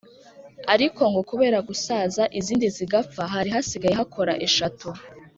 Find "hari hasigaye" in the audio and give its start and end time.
3.33-3.93